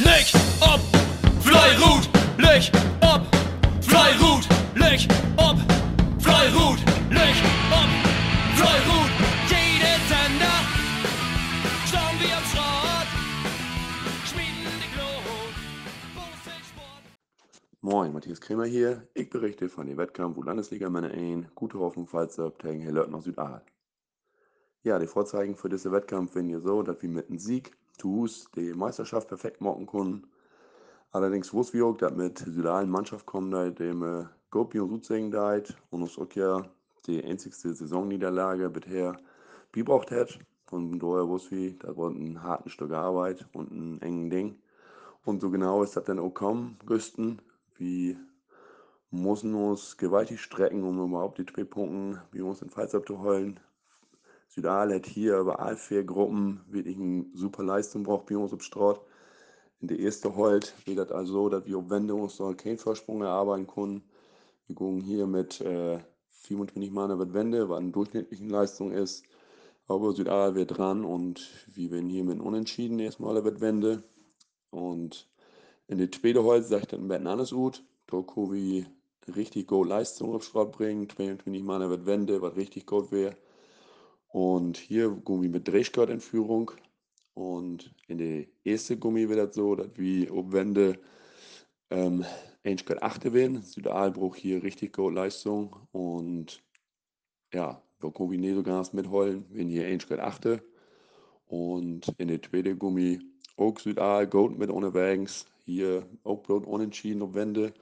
Leg 0.00 0.26
ob, 0.60 0.80
Fleirut, 1.40 2.08
leg 2.36 2.68
ob, 3.00 3.22
Fleirut, 3.80 4.44
leg 4.74 5.06
ob, 5.36 5.56
Fleirut, 6.18 6.80
leg 7.10 7.34
ob, 7.70 7.90
Fleirut. 8.56 9.10
Jede 9.48 9.94
Sender, 10.08 10.58
schauen 11.86 12.18
wir 12.18 12.36
am 12.36 12.44
Schrott, 12.50 13.08
schmieden 14.26 14.74
die 14.82 14.90
Glut. 14.96 15.54
Moin, 17.80 18.12
Matthias 18.12 18.40
Kremer 18.40 18.64
hier. 18.66 19.06
Ich 19.14 19.30
berichte 19.30 19.68
von 19.68 19.86
dem 19.86 19.96
Wettkampf, 19.96 20.36
wo 20.36 20.42
Landesliga 20.42 20.90
Männer 20.90 21.12
1, 21.12 21.54
gute 21.54 21.78
Hoffnung, 21.78 22.08
falls 22.08 22.40
ab 22.40 22.58
gegen 22.58 22.80
Hellert 22.80 23.12
nach 23.12 23.22
Südaal. 23.22 23.62
Ja, 24.84 24.98
die 24.98 25.06
Vorzeichen 25.06 25.56
für 25.56 25.70
diesen 25.70 25.92
Wettkampf 25.92 26.34
werden 26.34 26.50
ja 26.50 26.60
so, 26.60 26.82
dass 26.82 27.00
wir 27.00 27.08
mit 27.08 27.30
einem 27.30 27.38
Sieg 27.38 27.74
Tuhus 27.96 28.50
die 28.54 28.74
Meisterschaft 28.74 29.28
perfekt 29.28 29.62
machen 29.62 29.86
können. 29.86 30.26
Allerdings 31.10 31.54
wussten 31.54 31.78
wir 31.78 31.86
auch, 31.86 31.96
dass 31.96 32.12
mit 32.12 32.40
Südalen 32.40 32.90
Mannschaft 32.90 33.24
kommen, 33.24 33.50
da 33.50 33.70
dem 33.70 34.02
äh, 34.02 34.26
Gopi 34.50 34.80
und 34.80 34.90
Sutzing 34.90 35.30
deit 35.30 35.74
und 35.88 36.02
uns 36.02 36.18
auch 36.18 36.30
ja 36.34 36.68
die 37.06 37.24
einzigste 37.24 37.72
Saisonniederlage 37.72 38.68
bisher 38.68 39.16
gebraucht 39.72 40.10
hat. 40.10 40.38
Von 40.66 40.98
daher 40.98 41.26
wussten 41.28 41.56
wir, 41.56 41.78
das 41.78 41.96
war 41.96 42.10
ein 42.10 42.42
hartes 42.42 42.72
Stück 42.72 42.92
Arbeit 42.92 43.46
und 43.54 43.70
ein 43.70 44.02
engen 44.02 44.28
Ding. 44.28 44.58
Und 45.24 45.40
so 45.40 45.48
genau 45.48 45.82
ist 45.82 45.96
das 45.96 46.04
dann 46.04 46.18
auch 46.18 46.34
kommen, 46.34 46.76
Güsten. 46.84 47.40
Wir 47.76 48.16
müssen 49.10 49.54
uns 49.54 49.96
gewaltig 49.96 50.42
strecken, 50.42 50.84
um 50.84 51.02
überhaupt 51.08 51.38
die 51.38 51.46
zwei 51.46 51.64
Punkte 51.64 52.22
bei 52.34 52.42
uns 52.42 52.60
in 52.60 52.68
Pfalz 52.68 52.94
abzuholen. 52.94 53.58
Südal 54.54 54.94
hat 54.94 55.06
hier 55.06 55.38
über 55.38 55.76
vier 55.76 56.04
Gruppen 56.04 56.60
wirklich 56.68 56.96
eine 56.96 57.26
super 57.34 57.64
Leistung 57.64 58.04
braucht 58.04 58.30
Straat. 58.62 59.00
In 59.80 59.88
der 59.88 59.98
ersten 59.98 60.36
Holt 60.36 60.72
wird 60.86 60.98
das 60.98 61.10
also 61.10 61.32
so, 61.32 61.48
dass 61.48 61.66
wir 61.66 61.76
auf 61.76 61.90
Wende 61.90 62.14
uns 62.14 62.38
noch 62.38 62.54
keinen 62.54 62.78
Vorsprung 62.78 63.22
erarbeiten 63.22 63.66
können. 63.66 64.04
Wir 64.68 64.76
gehen 64.76 65.00
hier 65.00 65.26
mit 65.26 65.60
äh, 65.60 65.98
24 66.42 66.92
Mann 66.92 67.18
wird 67.18 67.34
Wende, 67.34 67.68
was 67.68 67.80
eine 67.80 67.90
durchschnittliche 67.90 68.44
Leistung 68.44 68.92
ist. 68.92 69.24
Aber 69.88 70.12
Südal 70.12 70.54
wird 70.54 70.78
dran 70.78 71.04
und 71.04 71.50
wir 71.74 71.90
werden 71.90 72.08
hier 72.08 72.22
mit 72.22 72.38
Unentschieden 72.40 73.00
erstmal 73.00 73.42
wird 73.42 73.60
Wende. 73.60 74.04
Und 74.70 75.28
in 75.88 75.98
der 75.98 76.12
zweiten 76.12 76.44
Holt 76.44 76.64
sagt 76.64 76.92
dann 76.92 77.08
Betten 77.08 77.26
alles 77.26 77.50
gut. 77.50 77.82
Wir 78.08 78.86
richtig 79.34 79.66
gut 79.66 79.88
Leistung 79.88 80.32
auf 80.32 80.44
Straat 80.44 80.70
bringen. 80.70 81.08
22 81.08 81.60
Mann 81.64 81.90
wird 81.90 82.06
Wende, 82.06 82.40
was 82.40 82.54
richtig 82.54 82.86
gut 82.86 83.10
wäre. 83.10 83.36
Und 84.34 84.78
hier 84.78 85.10
Gummi 85.10 85.48
mit 85.48 85.68
Drehskirt 85.68 86.10
in 86.10 86.18
Führung. 86.18 86.72
Und 87.34 87.94
in 88.08 88.18
der 88.18 88.46
ersten 88.64 88.98
Gummi 88.98 89.28
wird 89.28 89.38
das 89.38 89.54
so, 89.54 89.76
dass 89.76 89.90
wir 89.94 90.34
Obwände 90.34 90.98
ähm, 91.90 92.24
1,8 92.64 93.32
werden. 93.32 93.62
Südalbruch 93.62 94.34
hier 94.34 94.60
richtig 94.64 94.92
gute 94.92 95.14
Leistung. 95.14 95.76
Und 95.92 96.64
ja, 97.52 97.80
wir 98.00 98.12
wir 98.12 98.38
nicht 98.38 98.56
so 98.56 98.64
ganz 98.64 98.92
mitholen, 98.92 99.44
wenn 99.50 99.68
hier 99.68 99.86
1,8. 99.86 100.60
Und 101.46 102.12
in 102.18 102.26
der 102.26 102.42
zweiten 102.42 102.76
Gummi 102.76 103.20
auch 103.56 103.78
Südal, 103.78 104.26
Gold 104.26 104.58
mit 104.58 104.68
unterwegs. 104.68 105.46
Hier 105.64 106.08
auch 106.24 106.42
bloß 106.42 106.64
unentschieden 106.64 107.22
auf 107.22 107.34
Wände. 107.34 107.72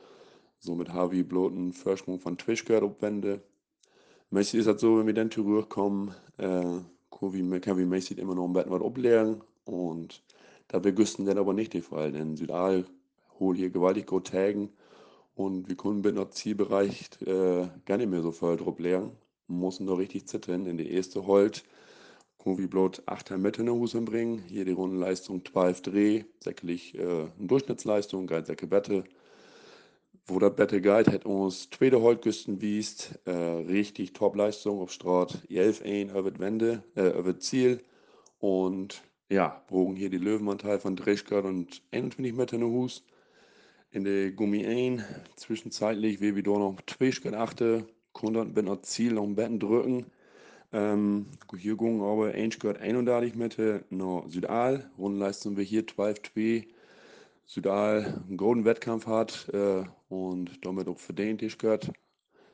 Somit 0.58 0.90
haben 0.90 1.12
wir 1.12 1.26
bloß 1.26 1.50
einen 1.50 1.72
Vorsprung 1.72 2.20
von 2.20 2.36
Twitchgurt 2.36 2.82
auf 2.82 3.00
Wände. 3.00 3.40
Meistens 4.32 4.60
ist 4.60 4.66
das 4.66 4.80
so, 4.80 4.98
wenn 4.98 5.06
wir 5.06 5.12
dann 5.12 5.30
zurückkommen, 5.30 6.14
äh, 6.38 6.62
kann 7.60 7.76
wir, 7.76 7.86
meistens 7.86 8.16
immer 8.16 8.34
noch 8.34 8.46
ein 8.46 8.54
bisschen 8.54 8.70
was 8.70 8.80
ablernen. 8.80 9.42
Und 9.66 10.22
da 10.68 10.82
wir 10.82 10.92
Güsten 10.92 11.26
dann 11.26 11.36
aber 11.36 11.52
nicht 11.52 11.74
der 11.74 11.82
Fall, 11.82 12.12
denn 12.12 12.38
Südal 12.38 12.86
holt 13.38 13.58
hier 13.58 13.68
gewaltig 13.68 14.06
gut 14.06 14.28
Tagen 14.28 14.70
und 15.34 15.68
wir 15.68 15.76
können 15.76 16.00
mit 16.00 16.14
noch 16.14 16.30
Zielbereich 16.30 17.10
äh, 17.26 17.68
gar 17.84 17.98
nicht 17.98 18.08
mehr 18.08 18.22
so 18.22 18.32
voll 18.32 18.56
drauf. 18.56 18.78
Wir 18.78 19.12
müssen 19.48 19.86
da 19.86 19.92
richtig 19.92 20.26
zittern. 20.28 20.64
In 20.64 20.78
der 20.78 20.88
erste 20.88 21.26
Holt 21.26 21.62
wir 22.42 22.70
bloß 22.70 23.02
8 23.04 23.32
Meter 23.32 23.60
in 23.60 23.66
der 23.66 23.74
Hose 23.74 24.00
bringen. 24.00 24.38
Hier 24.48 24.64
die 24.64 24.72
Rundenleistung 24.72 25.44
12 25.44 25.82
Dreh, 25.82 26.24
säcklich 26.40 26.94
äh, 26.94 27.02
eine 27.02 27.48
Durchschnittsleistung, 27.48 28.26
geil 28.26 28.46
säcke 28.46 28.66
Bette 28.66 29.04
wo 30.26 30.38
der 30.38 30.50
Battle 30.50 30.80
Guide 30.80 31.12
hat 31.12 31.24
uns 31.26 31.68
tweede 31.70 32.00
Holtgüsten 32.00 32.60
wiest, 32.60 33.18
äh, 33.24 33.30
richtig 33.30 34.12
Top-Leistung 34.12 34.80
auf 34.80 34.92
Straat, 34.92 35.42
11 35.48 35.82
ein 35.84 36.10
über 36.10 36.38
Wende, 36.38 36.84
äh, 36.94 37.18
über 37.18 37.38
Ziel. 37.38 37.82
Und 38.38 39.02
ja, 39.28 39.62
brogen 39.68 39.96
hier 39.96 40.10
die 40.10 40.18
Löwenanteil 40.18 40.78
von 40.78 40.96
Dreschgard 40.96 41.44
und 41.44 41.82
21 41.90 42.34
Meter 42.34 42.56
in 42.56 42.64
Hus. 42.64 43.04
In 43.90 44.04
der 44.04 44.30
Gummi 44.32 44.64
1, 44.66 45.02
zwischenzeitlich, 45.36 46.20
wie 46.20 46.34
wir 46.34 46.42
da 46.42 46.52
noch 46.52 46.80
Tweischgard 46.86 47.34
achte, 47.34 47.86
konnten 48.12 48.56
wir 48.56 48.62
noch 48.62 48.82
Ziel 48.82 49.12
noch 49.14 49.24
ein 49.24 49.34
Betten 49.34 49.58
drücken. 49.60 50.06
Ähm, 50.72 51.26
hier 51.58 51.76
gingen 51.76 52.00
aber 52.00 52.32
1 52.32 52.58
31 52.64 53.34
Meter 53.34 53.82
nach 53.90 54.24
Südal, 54.28 54.90
Rundenleistung 54.96 55.56
wir 55.56 55.64
hier 55.64 55.86
12 55.86 56.22
2 56.32 56.66
Südal 57.44 58.22
einen 58.26 58.36
guten 58.36 58.64
Wettkampf 58.64 59.06
hat 59.06 59.48
äh, 59.52 59.84
und 60.08 60.64
damit 60.64 60.88
auch 60.88 60.98
verdient 60.98 61.42
ist 61.42 61.58
gehört, 61.58 61.90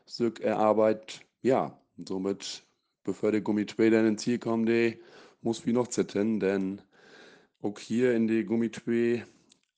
Stück 0.06 0.41
erarbeitet. 0.41 1.21
Ja, 1.43 1.78
somit, 2.04 2.65
bevor 3.04 3.31
der 3.31 3.41
Gummi 3.41 3.66
dann 3.66 4.06
ins 4.06 4.22
Ziel 4.22 4.38
kommt, 4.38 4.71
muss 5.43 5.66
wie 5.66 5.72
noch 5.72 5.88
zittern, 5.88 6.41
denn 6.41 6.81
auch 7.62 7.78
hier 7.78 8.15
in 8.15 8.26
die 8.26 8.44
Gummi 8.44 8.66
äh, 8.66 9.21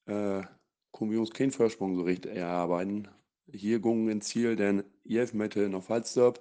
können 0.07 1.11
wir 1.11 1.21
uns 1.21 1.31
keinen 1.31 1.51
Vorsprung 1.51 1.97
so 1.97 2.03
richtig 2.03 2.37
erarbeiten. 2.37 3.09
Hier 3.53 3.81
gingen 3.81 4.09
ins 4.09 4.29
Ziel, 4.29 4.57
denn 4.57 4.85
11 5.09 5.35
Meter 5.35 5.69
noch 5.69 5.83
Fallstop 5.83 6.41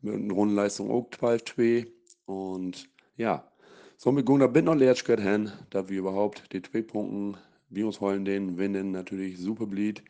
mit 0.00 0.14
einer 0.14 0.34
Rundenleistung 0.34 0.90
auch 0.90 1.08
12 1.10 1.86
und 2.26 2.88
ja, 3.16 3.50
somit 3.96 4.26
gingen 4.26 4.40
da 4.40 4.46
bin 4.48 4.64
noch 4.64 4.74
Leertschgott 4.74 5.20
hin, 5.20 5.52
da 5.70 5.88
wir 5.88 5.98
überhaupt 5.98 6.52
die 6.52 6.62
zwei 6.62 6.82
Punkte 6.82 7.38
wollen 8.00 8.24
den 8.24 8.58
Winden 8.58 8.90
natürlich 8.90 9.38
super 9.38 9.66
blieb 9.66 10.02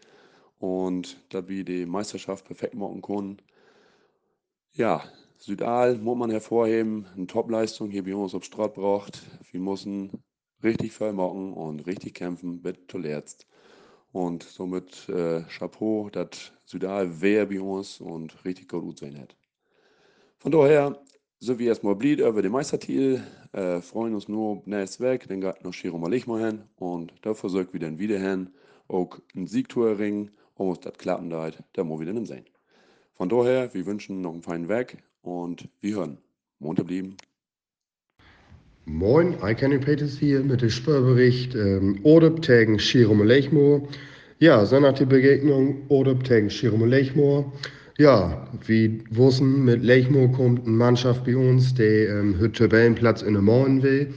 und 0.59 1.19
dass 1.31 1.49
wir 1.49 1.65
die 1.65 1.87
Meisterschaft 1.87 2.45
perfekt 2.45 2.75
machen 2.75 3.03
können. 3.03 3.43
Ja, 4.73 5.03
Südal 5.37 5.99
muss 5.99 6.17
man 6.17 6.31
hervorheben, 6.31 7.07
eine 7.17 7.27
Topleistung 7.27 7.91
hier 7.91 8.05
bei 8.05 8.15
uns 8.15 8.35
auf 8.35 8.45
Straat 8.45 8.75
braucht. 8.75 9.23
Wir 9.51 9.61
müssen 9.61 10.23
richtig 10.63 10.93
voll 10.93 11.13
machen 11.13 11.53
und 11.53 11.87
richtig 11.87 12.15
kämpfen, 12.15 12.63
bis 12.63 12.75
zuletzt. 12.89 13.47
Und 14.13 14.43
somit 14.43 15.09
äh, 15.09 15.43
Chapeau, 15.43 16.11
dass 16.11 16.53
Südal 16.65 17.21
wer 17.21 17.47
bei 17.47 17.61
uns 17.61 18.01
und 18.01 18.45
richtig 18.45 18.69
gut 18.69 18.99
sein 18.99 19.19
hat. 19.19 19.37
Von 20.39 20.53
daher 20.53 21.03
so 21.43 21.59
wie 21.59 21.67
erstmal 21.67 21.97
blieb 21.97 22.21
über 22.21 22.41
den 22.41 22.53
Meistertitel, 22.53 23.21
äh, 23.53 23.81
freuen 23.81 24.15
uns 24.15 24.29
nur 24.29 24.63
Weg, 25.01 25.27
dann 25.27 25.41
geht 25.41 25.65
noch 25.65 25.75
Shiro 25.75 25.99
mal 25.99 26.09
mal 26.29 26.41
hin 26.41 26.63
und 26.77 27.13
da 27.23 27.35
dann 27.81 27.99
wieder 27.99 28.17
hin, 28.17 28.51
auch 28.87 29.19
ein 29.35 29.49
Siegtour 29.49 29.99
ringen, 29.99 30.31
und 30.55 30.87
das 30.87 30.93
klappen 30.99 31.31
da, 31.31 31.51
da 31.73 31.83
muss 31.83 31.99
dann 32.07 32.27
sehen. 32.27 32.45
Von 33.15 33.29
daher, 33.29 33.75
wir 33.75 33.87
wünschen 33.87 34.21
noch 34.21 34.35
einen 34.35 34.43
feinen 34.43 34.69
Weg 34.69 34.99
und 35.23 35.69
wir 35.81 35.97
hören. 35.97 36.19
Montag 36.61 36.87
blieben. 36.87 37.17
Moin, 38.85 39.35
Icani 39.43 39.79
Peters 39.79 40.19
hier 40.19 40.45
mit 40.45 40.63
dem 40.63 40.71
Spörbericht 40.71 41.57
ähm, 41.57 41.99
Odeb 42.05 42.43
gegen 42.43 42.79
Shiro 42.79 43.15
Lechmo. 43.15 43.89
Ja, 44.39 44.65
so 44.65 44.79
nach 44.79 44.95
der 44.95 45.07
Begegnung 45.07 45.87
Odeb 45.89 46.23
gegen 46.23 46.51
Shiro 46.51 46.85
Lechmo. 46.85 47.53
Ja, 47.99 48.49
wie 48.67 49.05
wussten, 49.11 49.67
mit 49.67 49.83
Lechmo 49.83 50.29
kommt 50.29 50.67
eine 50.67 50.75
Mannschaft 50.75 51.25
bei 51.25 51.37
uns, 51.37 51.75
die 51.75 51.83
ähm, 51.83 52.39
den 52.39 52.53
Tabellenplatz 52.53 53.21
in 53.21 53.35
der 53.35 53.43
Morgen 53.43 53.83
will, 53.83 54.15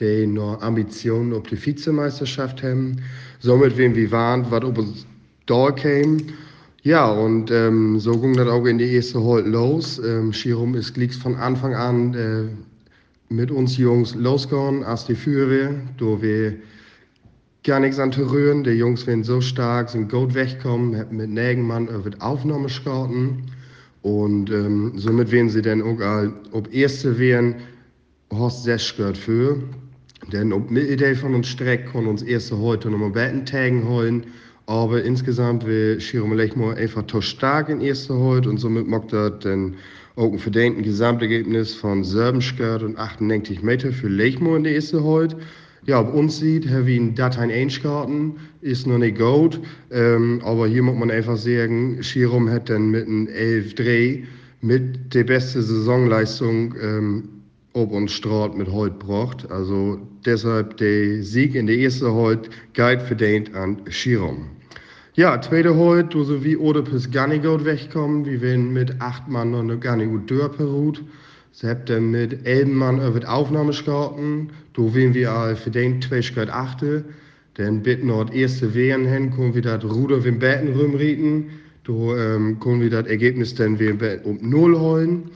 die 0.00 0.26
noch 0.26 0.62
Ambitionen 0.62 1.34
auf 1.34 1.42
die 1.42 1.64
Vizemeisterschaft 1.64 2.62
haben. 2.62 2.96
Somit 3.40 3.76
werden 3.76 3.94
wir 3.94 4.10
warnt, 4.10 4.50
was 4.50 4.64
ob 4.64 4.78
uns 4.78 5.06
da 5.44 5.70
käme. 5.72 6.22
Ja, 6.82 7.10
und 7.10 7.50
ähm, 7.50 7.98
so 7.98 8.18
ging 8.18 8.34
das 8.34 8.48
auch 8.48 8.64
in 8.64 8.78
die 8.78 8.94
erste 8.94 9.20
Holt 9.20 9.46
los. 9.46 9.98
Ähm, 9.98 10.32
Schirum 10.32 10.74
ist 10.74 10.94
gleich 10.94 11.14
von 11.14 11.34
Anfang 11.34 11.74
an 11.74 12.14
äh, 12.14 12.44
mit 13.28 13.50
uns 13.50 13.76
Jungs 13.76 14.14
losgegangen, 14.14 14.84
als 14.84 15.04
die 15.04 15.14
Führer, 15.14 15.74
da 15.98 16.22
wir 16.22 16.54
gar 17.68 17.80
nichts 17.80 17.98
an 17.98 18.10
zu 18.10 18.22
rühren. 18.22 18.64
Die 18.64 18.70
Jungs 18.70 19.06
werden 19.06 19.22
so 19.22 19.42
stark, 19.42 19.90
sind 19.90 20.10
gut 20.10 20.34
weggekommen, 20.34 20.98
haben 20.98 21.18
mit 21.18 21.28
Nägenmann 21.28 21.86
die 21.86 22.20
Aufnahme 22.20 22.70
schauten. 22.70 23.42
Und 24.00 24.50
ähm, 24.50 24.92
somit 24.96 25.30
werden 25.30 25.50
sie 25.50 25.60
dann 25.60 25.82
auch 25.82 26.00
all, 26.00 26.32
ob 26.52 26.72
Erste 26.72 27.18
wären, 27.18 27.56
Horst 28.32 28.64
Sesch 28.64 28.96
gehört 28.96 29.18
für. 29.18 29.58
Denn 30.32 30.54
ob 30.54 30.70
mit 30.70 30.88
Idee 30.88 31.14
von 31.14 31.34
uns 31.34 31.48
Streck 31.48 31.92
kann 31.92 32.06
uns 32.06 32.22
Erste 32.22 32.58
heute 32.58 32.88
nochmal 32.88 33.10
Betten 33.10 33.44
tagen 33.44 33.86
holen. 33.86 34.24
Aber 34.64 35.02
insgesamt 35.02 35.66
will 35.66 36.00
Shirom 36.00 36.32
Lechmo 36.32 36.70
einfach 36.70 37.06
zu 37.06 37.20
stark 37.20 37.68
in 37.68 37.82
Erste 37.82 38.18
heute 38.18 38.48
und 38.48 38.56
somit 38.56 38.88
macht 38.88 39.12
er 39.12 39.30
dann 39.30 39.74
auch 40.16 40.32
ein 40.32 40.38
verdienten 40.38 40.82
Gesamtergebnis 40.82 41.74
von 41.74 42.02
7 42.02 42.40
und 42.82 42.98
98 42.98 43.62
Meter 43.62 43.92
für 43.92 44.08
Lechmo 44.08 44.56
in 44.56 44.64
der 44.64 44.72
Erste 44.72 45.04
heute. 45.04 45.36
Ja, 45.88 46.00
ob 46.00 46.12
uns 46.12 46.38
sieht, 46.38 46.68
Herr 46.68 46.86
wie 46.86 46.98
ein 46.98 47.14
Datein 47.14 47.50
Einschkarten, 47.50 48.36
ist 48.60 48.86
noch 48.86 48.98
nicht 48.98 49.18
gut. 49.18 49.58
Ähm, 49.90 50.40
aber 50.44 50.68
hier 50.68 50.82
muss 50.82 50.98
man 50.98 51.10
einfach 51.10 51.38
sagen, 51.38 52.02
Schirum 52.02 52.50
hat 52.50 52.68
dann 52.68 52.90
mit 52.90 53.06
einem 53.06 53.26
11-3 53.26 54.24
mit 54.60 55.14
der 55.14 55.24
beste 55.24 55.62
Saisonleistung 55.62 56.74
ähm, 56.80 57.28
ob 57.72 57.92
uns 57.92 58.12
Straat 58.12 58.56
mit 58.56 58.70
heute 58.70 58.96
braucht. 58.96 59.50
Also 59.50 59.98
deshalb 60.24 60.76
der 60.76 61.22
Sieg 61.22 61.54
in 61.54 61.66
der 61.66 61.78
ersten 61.78 62.12
heute 62.12 62.50
Guide 62.74 63.00
verdient 63.00 63.54
an 63.54 63.80
Schirum. 63.88 64.46
Ja, 65.14 65.40
zweite 65.40 65.74
heute, 65.74 66.22
so 66.22 66.44
wie 66.44 66.56
Odepes 66.56 67.10
gar 67.10 67.26
nicht 67.26 67.44
gut 67.44 67.64
wegkommen. 67.64 68.24
Wir 68.24 68.40
werden 68.40 68.72
mit 68.72 69.00
acht 69.00 69.28
Mann 69.28 69.50
noch 69.50 69.80
gar 69.80 69.96
nicht 69.96 70.10
gut 70.10 70.30
durchperut. 70.30 71.02
Dann 71.60 72.12
mit 72.12 72.46
elf 72.46 72.68
Mann 72.68 73.04
über 73.04 73.28
Aufnahme 73.28 73.68
gestarten. 73.68 74.50
Da 74.74 74.94
werden 74.94 75.14
wir 75.14 75.32
all 75.32 75.56
verdient 75.56 76.04
zwei 76.04 76.22
Schritt 76.22 76.50
achte. 76.50 77.04
Bitten 77.56 78.06
noch 78.06 78.26
das 78.26 78.36
erste 78.36 78.74
Wehren 78.74 79.04
hin, 79.04 79.32
können 79.34 79.52
wir 79.52 79.62
das 79.62 79.82
Ruder 79.82 80.24
im 80.24 80.38
Betten 80.38 80.78
rumreden. 80.78 81.46
Da 81.82 81.92
ähm, 81.92 82.60
können 82.60 82.80
wir 82.80 82.90
das 82.90 83.08
Ergebnis 83.08 83.56
dann 83.56 83.80
wieder 83.80 84.24
um 84.24 84.38
Null 84.40 84.78
holen. 84.78 85.30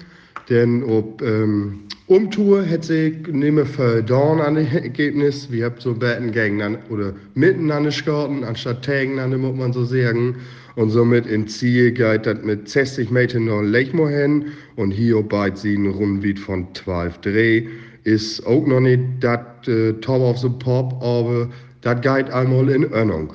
Denn 0.49 0.85
ob 0.85 1.21
ähm, 1.23 1.81
Umtour 2.07 2.63
hätte 2.63 2.87
sich 2.87 3.27
nicht 3.27 3.55
mehr 3.55 3.67
verdorn 3.67 4.41
an 4.41 4.55
das 4.55 4.73
Ergebnis. 4.73 5.51
Wir 5.51 5.65
haben 5.65 5.77
so 5.79 5.95
Betten 5.95 6.31
gegen 6.31 6.79
oder 6.91 7.15
miteinander 7.35 7.89
gestarten, 7.89 8.45
anstatt 8.45 8.87
gegeneinander, 8.87 9.39
muss 9.39 9.57
man 9.57 9.73
so 9.73 9.85
sagen. 9.85 10.37
Und 10.77 10.91
somit 10.91 11.27
in 11.27 11.47
Ziel 11.49 11.93
geht 11.93 12.27
das 12.27 12.43
mit 12.43 12.69
60 12.69 13.11
Metern 13.11 13.45
noch 13.47 13.63
Lechmo 13.63 14.09
hin. 14.09 14.47
Und 14.77 14.91
hier 14.91 15.23
bei 15.23 15.55
sieben 15.55 15.91
Runden 15.91 16.37
von 16.37 16.67
12 16.75 17.19
Dreh 17.19 17.67
ist 18.05 18.45
auch 18.47 18.67
noch 18.67 18.81
nicht 18.81 19.03
das 19.21 19.41
äh, 19.67 19.93
Top 19.95 20.21
of 20.23 20.39
the 20.39 20.49
Pop, 20.49 20.95
aber 21.03 21.49
das 21.83 22.01
geht 22.01 22.31
einmal 22.31 22.69
in 22.71 22.93
Ordnung. 22.93 23.33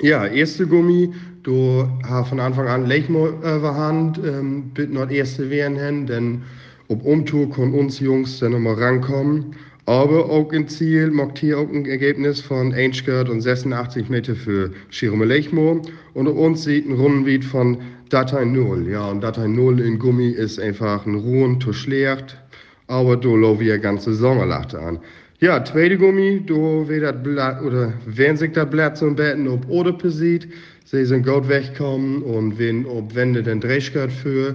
Ja, 0.00 0.26
erste 0.26 0.66
Gummi, 0.66 1.12
du 1.42 1.86
hast 2.04 2.28
von 2.28 2.40
Anfang 2.40 2.68
an 2.68 2.86
Lechmo 2.86 3.28
überhand, 3.28 4.18
ähm, 4.24 4.70
bitte 4.74 4.94
noch 4.94 5.10
erste 5.10 5.50
Wehren 5.50 5.76
hin, 5.76 6.06
denn 6.06 6.42
ob 6.88 7.04
Umtour 7.04 7.50
können 7.50 7.74
uns 7.74 8.00
Jungs 8.00 8.38
dann 8.38 8.52
nochmal 8.52 8.74
rankommen. 8.74 9.54
Aber 9.90 10.30
auch 10.30 10.52
im 10.52 10.68
Ziel 10.68 11.10
macht 11.10 11.38
hier 11.38 11.58
auch 11.58 11.68
ein 11.68 11.84
Ergebnis 11.84 12.40
von 12.40 12.72
1 12.72 13.02
und 13.28 13.40
86 13.40 14.08
Meter 14.08 14.36
für 14.36 14.70
Schirme 14.90 15.24
Lechmo. 15.24 15.82
Und 16.14 16.28
uns 16.28 16.62
sieht 16.62 16.88
ein 16.88 16.92
Rundenwied 16.92 17.44
von 17.44 17.76
Datei 18.08 18.44
0. 18.44 18.86
Ja, 18.88 19.10
und 19.10 19.20
Datei 19.20 19.48
0 19.48 19.80
in 19.80 19.98
Gummi 19.98 20.28
ist 20.28 20.60
einfach 20.60 21.04
ein 21.06 21.16
Ruhen, 21.16 21.60
zu 21.60 21.72
schlecht. 21.72 22.38
Aber 22.86 23.16
da 23.16 23.30
laufen 23.30 23.58
wir 23.62 23.80
ganze 23.80 24.14
Sommerlachte 24.14 24.78
an. 24.78 25.00
Ja, 25.40 25.64
zweite 25.64 25.98
Gummi, 25.98 26.40
du 26.46 26.86
das 26.88 27.20
Blatt, 27.24 27.60
oder 27.60 27.92
wenn 28.06 28.36
sich 28.36 28.52
das 28.52 28.70
Blatt 28.70 29.02
ein 29.02 29.16
Betten 29.16 29.48
ob 29.48 29.68
Odepe 29.68 30.12
sieht, 30.12 30.46
sie 30.84 31.04
sind 31.04 31.26
gut 31.26 31.48
wegkommen 31.48 32.22
und 32.22 32.60
wenn, 32.60 32.86
ob 32.86 33.16
Wände 33.16 33.42
den 33.42 33.60
Drehskirt 33.60 34.12
für, 34.12 34.54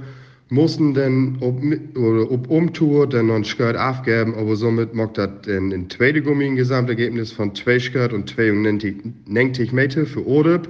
mussten 0.50 0.94
dann 0.94 1.38
ob, 1.40 1.62
oder 1.98 2.32
ob 2.32 2.50
Umtour 2.50 3.08
dann 3.08 3.28
noch 3.28 3.36
ein 3.36 3.44
Skirt 3.44 3.76
abgeben, 3.76 4.36
aber 4.36 4.56
somit 4.56 4.94
macht 4.94 5.18
das 5.18 5.30
dann 5.46 5.72
in 5.72 5.90
zweite 5.90 6.22
Gummi 6.22 6.46
ein 6.46 6.56
Gesamtergebnis 6.56 7.32
von 7.32 7.56
zwei 7.56 7.80
Skirt 7.80 8.14
und 8.14 8.30
92 8.30 9.72
Meter 9.72 10.06
für 10.06 10.26
Odep. 10.26 10.70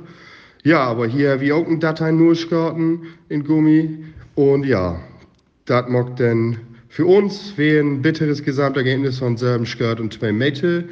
Ja, 0.64 0.84
aber 0.84 1.08
hier 1.08 1.42
wie 1.42 1.52
auch 1.52 1.68
ein 1.68 1.80
Datei 1.80 2.12
nur 2.12 2.36
Skirten 2.36 3.02
in 3.30 3.44
Gummi 3.44 4.06
und 4.36 4.66
ja, 4.66 5.00
das 5.66 5.90
macht 5.90 6.20
dann 6.20 6.58
für 6.96 7.06
uns 7.06 7.58
wäre 7.58 7.86
ein 7.86 8.02
bitteres 8.02 8.42
Gesamtergebnis 8.42 9.20
von 9.20 9.36
selben 9.36 9.66
Skirt 9.66 10.00
und 10.00 10.14
zwei 10.14 10.32
Meter, 10.32 10.86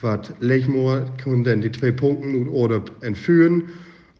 was 0.00 0.32
Lechmoor 0.38 1.04
dann 1.24 1.60
die 1.60 1.72
zwei 1.72 1.90
Punkte 1.90 2.28
und 2.28 2.48
Odep 2.48 2.92
entführen. 3.00 3.64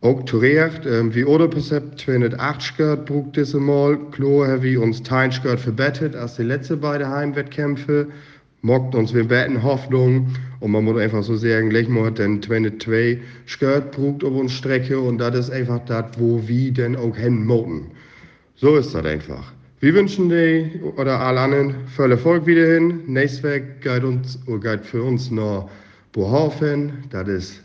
Auch 0.00 0.22
terecht, 0.22 0.86
ähm, 0.86 1.12
wie 1.12 1.24
oder 1.24 1.48
Percept 1.48 2.00
208 2.00 2.62
Skirt 2.62 3.06
brugt 3.06 3.36
diese 3.36 3.58
Mal. 3.58 3.98
Klar 4.12 4.62
wie 4.62 4.76
uns 4.76 5.02
Tein 5.02 5.32
Skirt 5.32 5.58
verbettet 5.58 6.14
als 6.14 6.36
die 6.36 6.44
letzten 6.44 6.80
beiden 6.80 7.08
Heimwettkämpfe. 7.08 8.06
Mockt 8.62 8.94
uns 8.94 9.12
wir 9.12 9.26
betten 9.26 9.60
Hoffnung. 9.60 10.28
Und 10.60 10.70
man 10.70 10.84
muss 10.84 11.00
einfach 11.00 11.24
so 11.24 11.36
sagen, 11.36 11.70
gleich 11.70 11.88
mal 11.88 12.12
den 12.12 12.40
22 12.40 13.18
Skirt 13.48 13.90
brugt 13.90 14.22
auf 14.22 14.34
uns 14.34 14.52
Strecke 14.52 15.00
und 15.00 15.18
das 15.18 15.34
ist 15.36 15.50
einfach 15.50 15.80
das, 15.86 16.04
wo 16.16 16.46
wir 16.46 16.72
denn 16.72 16.94
auch 16.94 17.16
hin 17.16 17.44
moten. 17.44 17.90
So 18.54 18.76
ist 18.76 18.94
das 18.94 19.04
einfach. 19.04 19.52
Wir 19.80 19.94
wünschen 19.94 20.28
die 20.28 20.80
oder 20.96 21.18
alle 21.18 21.40
anderen 21.40 21.74
voll 21.88 22.12
Erfolg 22.12 22.46
wieder 22.46 22.66
hin. 22.66 23.02
Nächstes 23.06 23.42
Weg 23.42 23.80
geht 23.80 24.04
uns, 24.04 24.38
geht 24.46 24.86
für 24.86 25.02
uns 25.02 25.30
noch 25.30 25.70
Bohaufen. 26.12 26.92
Das 27.10 27.26
ist 27.26 27.62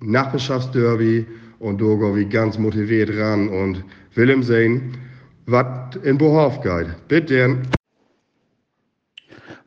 Nachbarschaftsderby. 0.00 1.26
Und 1.64 1.80
gehen 1.96 2.14
wir 2.14 2.26
ganz 2.26 2.58
motiviert 2.58 3.08
ran 3.16 3.48
und 3.48 3.82
will 4.12 4.42
sehen, 4.42 4.98
was 5.46 5.96
in 6.02 6.18
Bohof 6.18 6.60
geht. 6.60 6.88
Bitte. 7.08 7.62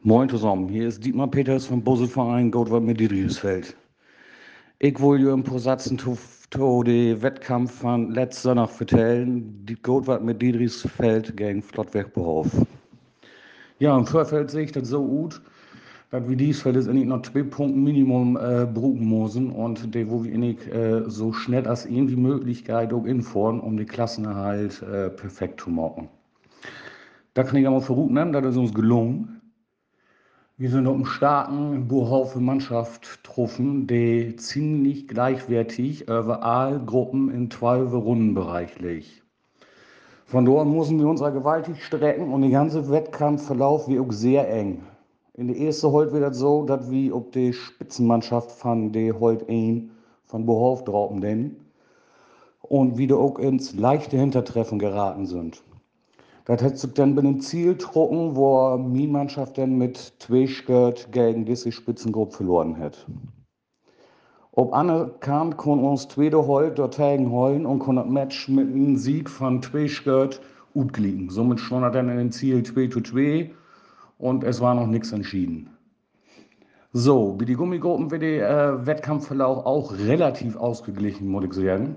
Moin 0.03 0.29
zusammen, 0.29 0.69
hier 0.69 0.87
ist 0.87 1.03
Dietmar 1.03 1.27
Peters 1.27 1.65
vom 1.65 1.83
Buselverein 1.83 2.51
Goldwald 2.51 2.83
mit 2.83 2.99
Dietrichsfeld. 2.99 3.75
Ich 4.77 4.99
paar 5.43 5.57
Sätzen 5.57 5.97
zu, 5.97 6.15
zu 6.51 6.83
den 6.83 7.19
Wettkampf 7.19 7.79
von 7.79 8.11
letzten 8.11 8.49
Sonntag 8.49 8.69
vertellen, 8.69 9.65
die 9.65 9.81
Goldwald 9.81 10.21
mit 10.21 10.39
gegen 11.35 11.63
Flottweg 11.63 12.13
Bohof. 12.13 12.51
Ja, 13.79 13.97
im 13.97 14.05
Vorfeld 14.05 14.51
sehe 14.51 14.65
ich 14.65 14.71
das 14.71 14.89
so 14.89 15.03
gut, 15.03 15.41
dass 16.09 16.27
wir 16.27 16.37
dies 16.37 16.61
Feld 16.61 16.77
ist 16.77 16.87
eigentlich 16.87 17.05
noch 17.05 17.21
zwei 17.21 17.43
Punkte 17.43 17.77
Minimum 17.77 18.37
äh, 18.37 18.65
bruchen 18.65 19.09
müssen 19.09 19.51
und 19.51 19.93
die, 19.93 20.09
wo 20.09 20.23
wir 20.23 20.33
eigentlich 20.33 20.73
äh, 20.73 21.09
so 21.09 21.33
schnell 21.33 21.67
als 21.67 21.85
irgendwie 21.85 22.15
möglich 22.15 22.63
geht, 22.63 22.93
auch 22.93 23.05
informen, 23.05 23.59
um 23.59 23.75
die 23.75 23.85
Klassenerhalt 23.85 24.81
äh, 24.83 25.09
perfekt 25.09 25.61
zu 25.61 25.69
machen. 25.69 26.07
Da 27.33 27.43
kann 27.43 27.57
ich 27.57 27.65
einmal 27.65 27.81
verrückt 27.81 28.11
nennen, 28.11 28.31
das 28.31 28.45
ist 28.45 28.57
uns 28.57 28.73
gelungen. 28.73 29.41
Wir 30.59 30.71
sind 30.71 30.87
auf 30.87 30.95
einem 30.95 31.05
starken 31.05 31.87
Burhaufe 31.87 32.39
Mannschaft 32.39 33.21
getroffen, 33.21 33.85
die 33.85 34.35
ziemlich 34.37 35.07
gleichwertig 35.07 36.03
über 36.03 36.41
alle 36.41 36.79
Gruppen 36.79 37.29
in 37.29 37.51
12 37.51 37.93
Rundenbereich 37.93 38.79
liegt. 38.79 39.23
Von 40.25 40.45
dort 40.45 40.67
müssen 40.67 40.97
wir 40.99 41.07
uns 41.07 41.21
gewaltig 41.21 41.83
strecken 41.85 42.33
und 42.33 42.41
der 42.41 42.49
ganze 42.49 42.89
Wettkampfverlauf 42.89 43.87
wird 43.87 44.01
auch 44.01 44.11
sehr 44.11 44.51
eng. 44.51 44.81
In 45.39 45.49
der 45.49 45.57
ersten 45.59 45.91
Holt 45.91 46.11
wird 46.13 46.23
das 46.23 46.39
so, 46.39 46.63
dass 46.63 46.89
wir 46.89 47.15
ob 47.15 47.31
die 47.31 47.53
Spitzenmannschaft 47.53 48.51
von 48.51 48.91
der 48.91 49.19
Holt 49.19 49.47
ein 49.47 49.91
von 50.25 50.47
Bohof 50.47 50.83
draußen 50.83 51.21
denn 51.21 51.57
und 52.63 52.97
wieder 52.97 53.17
auch 53.17 53.37
ins 53.37 53.75
leichte 53.75 54.17
Hintertreffen 54.17 54.79
geraten 54.79 55.27
sind. 55.27 55.61
Das 56.45 56.63
hat 56.63 56.79
sich 56.79 56.91
dann 56.95 57.13
bei 57.13 57.21
dem 57.21 57.39
Ziel 57.39 57.73
getroffen, 57.73 58.35
wo 58.35 58.77
die 58.95 59.05
Mannschaft 59.05 59.59
dann 59.59 59.77
mit 59.77 60.13
zwei 60.17 60.47
Skirt 60.47 61.11
gegen 61.11 61.45
diese 61.45 61.71
Spitzengruppe 61.71 62.37
verloren 62.37 62.75
hat. 62.79 63.05
Ob 64.53 64.73
anerkannt 64.73 65.59
kann 65.59 65.83
uns 65.83 66.07
zweite 66.07 66.47
Holt 66.47 66.79
dort 66.79 66.97
holen 66.97 67.67
und 67.67 67.77
kann 67.77 67.97
das 67.97 68.07
Match 68.07 68.49
mit 68.49 68.73
einem 68.73 68.97
Sieg 68.97 69.29
von 69.29 69.61
zwei 69.61 69.87
Skirt 69.87 70.41
utgliegen. 70.73 71.29
Somit 71.29 71.59
stand 71.59 71.83
er 71.83 71.91
dann 71.91 72.09
in 72.09 72.17
den 72.17 72.31
Ziel 72.31 72.63
2 72.63 72.87
zu 72.87 73.01
2 73.01 73.51
und 74.17 74.43
es 74.43 74.61
war 74.61 74.75
noch 74.75 74.87
nichts 74.87 75.11
entschieden. 75.11 75.69
So, 76.93 77.35
wie 77.39 77.45
die 77.45 77.55
Gummigruppen 77.55 78.09
der 78.19 78.49
äh, 78.49 78.85
Wettkampfverlauf 78.85 79.65
auch 79.65 79.93
relativ 79.93 80.55
ausgeglichen, 80.55 81.27
muss 81.27 81.45
ich 81.45 81.53
sagen. 81.53 81.95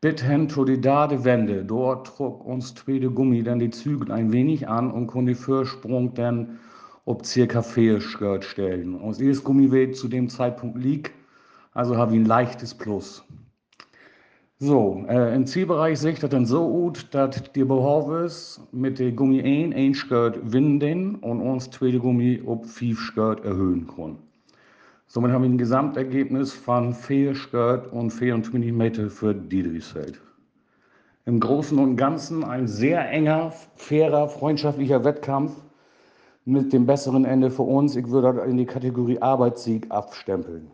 Bis 0.00 0.20
hin 0.20 0.50
zu 0.50 0.64
die 0.64 0.80
Dadewende. 0.80 1.64
Dort 1.64 2.08
trug 2.08 2.44
uns 2.44 2.74
zweite 2.74 3.10
Gummi 3.10 3.42
dann 3.42 3.60
die 3.60 3.70
Zügel 3.70 4.12
ein 4.12 4.32
wenig 4.32 4.68
an 4.68 4.90
und 4.90 5.06
konnte 5.06 5.32
die 5.32 5.38
Vorsprung 5.38 6.12
dann 6.14 6.58
ob 7.06 7.26
circa 7.26 7.62
vier 7.62 8.00
Skirt 8.00 8.44
stellen. 8.44 8.94
Und 8.94 9.20
das 9.20 9.44
Gummi 9.44 9.92
zu 9.92 10.08
dem 10.08 10.28
Zeitpunkt 10.28 10.78
liegt, 10.78 11.12
also 11.72 11.96
habe 11.96 12.12
ich 12.12 12.20
ein 12.20 12.26
leichtes 12.26 12.74
Plus. 12.74 13.24
So, 14.66 15.04
äh, 15.08 15.36
im 15.36 15.46
Zielbereich 15.46 15.98
sehe 15.98 16.12
ich 16.12 16.20
das 16.20 16.30
dann 16.30 16.46
so 16.46 16.66
gut, 16.66 17.08
dass 17.10 17.42
die 17.54 17.64
Behauptes 17.64 18.58
mit 18.72 18.98
dem 18.98 19.14
Gummi 19.14 19.42
1 19.42 19.76
ein 19.76 19.94
Skirt 19.94 20.38
winden 20.54 21.16
und 21.16 21.42
uns 21.42 21.68
zweite 21.70 21.98
Gummi 21.98 22.42
auf 22.46 22.64
5 22.72 22.98
Skirt 22.98 23.44
erhöhen 23.44 23.86
können. 23.86 24.16
Somit 25.06 25.32
haben 25.32 25.42
wir 25.42 25.50
ein 25.50 25.58
Gesamtergebnis 25.58 26.54
von 26.54 26.94
4 26.94 27.34
Skirt 27.34 27.92
und 27.92 28.10
24 28.10 28.72
Meter 28.72 29.10
für 29.10 29.34
Dietrichsfeld. 29.34 30.18
Im 31.26 31.40
Großen 31.40 31.78
und 31.78 31.96
Ganzen 31.96 32.42
ein 32.42 32.66
sehr 32.66 33.06
enger, 33.10 33.52
fairer, 33.74 34.28
freundschaftlicher 34.28 35.04
Wettkampf 35.04 35.52
mit 36.46 36.72
dem 36.72 36.86
besseren 36.86 37.26
Ende 37.26 37.50
für 37.50 37.64
uns. 37.64 37.96
Ich 37.96 38.08
würde 38.08 38.32
das 38.32 38.48
in 38.48 38.56
die 38.56 38.64
Kategorie 38.64 39.20
Arbeitssieg 39.20 39.90
abstempeln. 39.90 40.70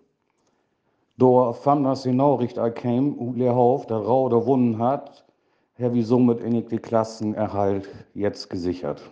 Da 1.21 1.53
fand 1.53 1.85
das 1.85 2.05
genau 2.05 2.37
richtig 2.37 2.77
kam, 2.77 3.13
und 3.13 3.37
Leerhof, 3.37 3.87
der 3.87 3.99
Rau 3.99 4.31
der 4.31 4.47
Wunden 4.47 4.79
hat, 4.79 5.23
Herr 5.75 5.93
wie 5.93 6.03
somit 6.03 6.41
in 6.41 6.67
die 6.67 6.79
Klassenerhalt 6.79 7.91
jetzt 8.15 8.49
gesichert. 8.49 9.03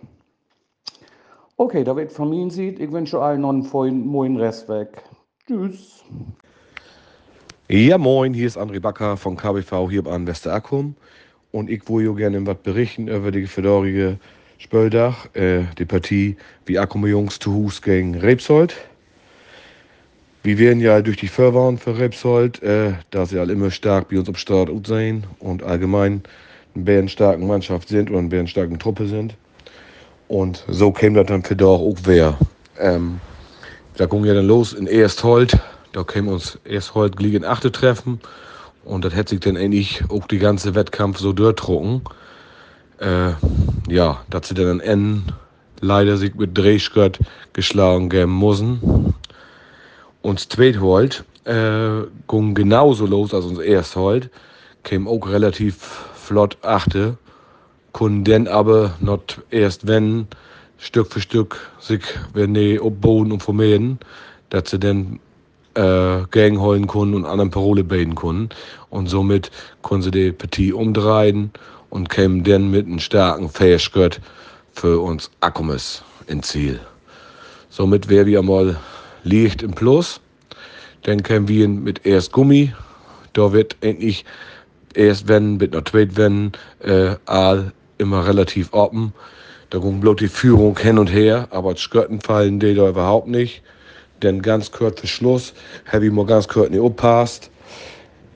Okay, 1.57 1.83
da 1.83 1.95
wird 1.95 2.11
von 2.11 2.31
mir 2.31 2.49
sieht. 2.49 2.79
Ich 2.79 2.91
wünsche 2.91 3.21
allen 3.21 3.41
noch 3.41 3.49
einen 3.49 3.61
vollen, 3.61 4.07
moin 4.07 4.37
Rest 4.37 4.67
weg. 4.69 5.03
Tschüss. 5.45 6.03
Ja, 7.67 7.99
moin, 7.99 8.33
hier 8.33 8.47
ist 8.47 8.57
André 8.57 8.79
Backer 8.79 9.15
von 9.15 9.37
KBV 9.37 9.91
hier 9.91 10.07
an 10.07 10.25
Westerakkum. 10.25 10.95
Und 11.51 11.69
ich 11.69 11.87
wollte 11.87 12.15
gerne 12.15 12.43
was 12.47 12.57
berichten 12.57 13.07
über 13.07 13.29
die 13.29 13.45
verdorige 13.45 14.17
Spöldach, 14.57 15.27
äh, 15.35 15.65
die 15.77 15.85
Partie 15.85 16.37
wie 16.65 16.79
Akkume 16.79 17.09
Jungs 17.09 17.37
zu 17.37 17.53
Hus 17.53 17.83
gegen 17.83 18.15
Rebsold. 18.15 18.75
Wir 20.41 20.57
werden 20.57 20.79
ja 20.79 21.01
durch 21.01 21.17
die 21.17 21.27
Förwaren 21.27 21.77
für 21.77 21.97
Rebsold, 21.97 22.63
äh, 22.63 22.93
da 23.11 23.25
sie 23.25 23.39
alle 23.39 23.51
immer 23.51 23.71
stark 23.71 24.07
bei 24.09 24.17
uns 24.17 24.29
am 24.29 24.35
Start 24.35 24.69
sehen 24.87 25.25
und 25.39 25.63
allgemein 25.63 26.23
eine 26.75 26.83
bärenstarken 26.85 27.45
Mannschaft 27.45 27.89
sind 27.89 28.09
oder 28.09 28.19
eine 28.19 28.29
bärenstarken 28.29 28.79
Truppe 28.79 29.07
sind. 29.07 29.35
Und 30.29 30.63
so 30.69 30.91
käme 30.91 31.17
das 31.17 31.27
dann 31.27 31.43
für 31.43 31.57
doch 31.57 31.79
auch 31.79 31.97
wer. 32.03 32.37
Ähm, 32.79 33.19
da 33.97 34.05
ging 34.05 34.23
ja 34.23 34.33
dann 34.33 34.47
los 34.47 34.71
in 34.71 34.87
Ersthold. 34.87 35.57
Da 35.91 36.03
käme 36.05 36.31
uns 36.31 36.57
Ersthold 36.63 37.17
gegen 37.17 37.43
Achte 37.43 37.71
treffen. 37.71 38.21
Und 38.85 39.03
das 39.03 39.13
hätte 39.13 39.31
sich 39.31 39.41
dann 39.41 39.57
endlich 39.57 40.03
auch 40.09 40.25
die 40.27 40.39
ganze 40.39 40.73
Wettkampf 40.73 41.17
so 41.17 41.33
durchdrucken. 41.33 42.01
Äh, 42.99 43.31
ja, 43.89 44.21
dass 44.29 44.47
sie 44.47 44.53
dann 44.53 44.69
am 44.69 44.79
Ende 44.79 45.33
leider 45.81 46.15
sich 46.15 46.33
mit 46.35 46.57
Drehskirt 46.57 47.19
geschlagen 47.51 48.09
geben 48.09 48.39
müssen. 48.39 49.08
Uns 50.21 50.49
Zweithold 50.49 51.23
äh, 51.45 52.01
ging 52.27 52.53
genauso 52.53 53.05
los 53.05 53.33
als 53.33 53.45
uns 53.45 53.59
Ersthold. 53.59 54.29
Käme 54.83 55.09
auch 55.09 55.27
relativ 55.27 55.77
flott 56.13 56.57
Achte 56.61 57.17
können 57.93 58.23
dann 58.23 58.47
aber 58.47 58.95
not 58.99 59.41
erst 59.49 59.87
wenn 59.87 60.27
Stück 60.77 61.11
für 61.11 61.21
Stück 61.21 61.69
sich 61.79 62.01
wenn 62.33 62.53
die 62.53 62.79
abbauen 62.79 63.31
und 63.31 63.43
vermehren, 63.43 63.99
dass 64.49 64.69
sie 64.69 64.79
dann 64.79 65.19
äh, 65.75 66.21
gegenholen 66.31 66.87
können 66.87 67.13
und 67.13 67.25
anderen 67.25 67.51
Parole 67.51 67.83
bilden 67.83 68.15
können. 68.15 68.49
Und 68.89 69.07
somit 69.07 69.51
können 69.83 70.01
sie 70.01 70.11
die 70.11 70.31
Partie 70.31 70.71
umdrehen 70.71 71.51
und 71.89 72.09
kämen 72.09 72.43
dann 72.43 72.71
mit 72.71 72.85
einem 72.85 72.99
starken 72.99 73.49
Fähigkeit 73.49 74.21
für 74.73 74.99
uns 74.99 75.29
Akkumis 75.41 76.03
ins 76.27 76.47
Ziel. 76.47 76.79
Somit 77.69 78.09
wäre 78.09 78.25
wir 78.25 78.41
mal 78.41 78.77
Licht 79.23 79.63
im 79.63 79.71
Plus. 79.71 80.21
Dann 81.03 81.23
kämen 81.23 81.47
wir 81.47 81.67
mit 81.67 82.05
erst 82.05 82.31
Gummi. 82.31 82.73
Da 83.33 83.53
wird 83.53 83.77
endlich 83.81 84.25
erst 84.93 85.27
wenn, 85.27 85.57
mit 85.57 85.73
noch 85.73 85.83
zweit 85.83 86.17
wenn, 86.17 86.51
äh, 86.79 87.15
immer 87.97 88.25
relativ 88.25 88.73
offen. 88.73 89.13
Da 89.69 89.77
ging 89.77 89.99
bloß 89.99 90.17
die 90.17 90.27
Führung 90.27 90.77
hin 90.79 90.97
und 90.97 91.07
her, 91.07 91.47
aber 91.51 91.75
Skirten 91.75 92.21
fallen 92.21 92.59
die 92.59 92.73
da 92.73 92.89
überhaupt 92.89 93.27
nicht. 93.27 93.61
Denn 94.23 94.41
ganz 94.41 94.71
kurz 94.71 94.99
vor 94.99 95.07
Schluss 95.07 95.53
habe 95.91 96.07
ich 96.07 96.11
mal 96.11 96.25
ganz 96.25 96.47
kurz 96.47 96.69
nicht 96.71 96.79
aufgepasst. 96.79 97.51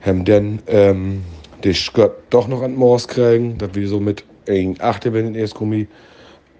Haben 0.00 0.24
dann 0.24 0.60
ähm, 0.66 1.24
die 1.64 1.74
Skirt 1.74 2.12
doch 2.30 2.46
noch 2.46 2.62
an 2.62 2.72
den 2.72 2.78
Mors 2.78 3.08
kriegen, 3.08 3.58
dass 3.58 3.74
wir 3.74 3.88
so 3.88 3.98
mit 4.00 4.24
ein 4.48 4.76
achte 4.78 5.12
wenn 5.12 5.26
in 5.26 5.34
Erstgummi. 5.34 5.88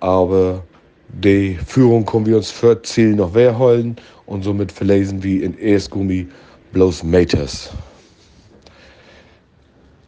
Aber 0.01 0.65
die 1.09 1.57
Führung 1.67 2.05
kommen 2.05 2.27
wir 2.27 2.37
uns 2.37 2.51
für 2.51 2.83
Ziel 2.83 3.15
noch 3.15 3.35
wehrholen 3.35 3.97
und 4.27 4.43
somit 4.43 4.73
verlesen 4.73 5.23
wir 5.23 5.43
in 5.43 5.59
Erstgummi 5.59 6.29
bloß 6.73 7.03
Meters. 7.05 7.71